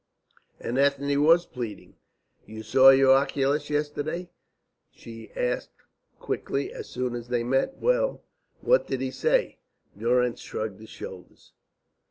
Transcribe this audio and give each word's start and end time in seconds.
And 0.59 0.79
Ethne 0.79 1.21
was 1.21 1.45
pleading. 1.45 1.95
"You 2.47 2.63
saw 2.63 2.89
your 2.89 3.15
oculist 3.15 3.69
yesterday?" 3.69 4.31
she 4.91 5.29
asked 5.35 5.75
quickly, 6.19 6.73
as 6.73 6.89
soon 6.89 7.13
as 7.13 7.27
they 7.27 7.43
met. 7.43 7.77
"Well, 7.77 8.23
what 8.61 8.87
did 8.87 8.99
he 9.01 9.11
say?" 9.11 9.59
Durrance 9.95 10.39
shrugged 10.41 10.79
his 10.79 10.89
shoulders. 10.89 11.51